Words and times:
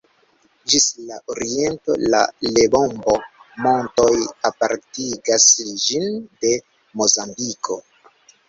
Ĝis 0.71 0.85
la 1.09 1.17
oriento 1.33 1.97
la 2.13 2.21
Lebombo-Montoj 2.55 4.09
apartigas 4.51 5.49
ĝin 5.85 6.11
de 6.43 6.57
Mozambiko. 7.03 7.83